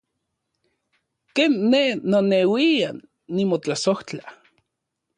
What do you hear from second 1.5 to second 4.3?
ne noneuian nimotlasojtla.